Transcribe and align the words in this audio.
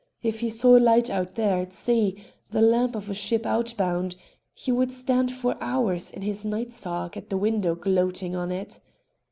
If 0.23 0.39
he 0.39 0.49
saw 0.49 0.75
a 0.75 0.79
light 0.81 1.11
out 1.11 1.35
there 1.35 1.57
at 1.59 1.73
sea 1.73 2.23
the 2.49 2.59
lamp 2.63 2.95
of 2.95 3.11
a 3.11 3.13
ship 3.13 3.45
outbound 3.45 4.15
he 4.51 4.71
would 4.71 4.91
stand 4.91 5.31
for 5.31 5.55
hours 5.61 6.09
in 6.09 6.23
his 6.23 6.43
night 6.43 6.71
sark 6.71 7.15
at 7.15 7.29
the 7.29 7.37
window 7.37 7.75
gloating 7.75 8.35
on 8.35 8.51
it. 8.51 8.79